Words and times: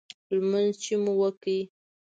لمونځ 0.33 0.73
چې 0.83 0.93
مو 1.03 1.13
وکړ. 1.21 1.57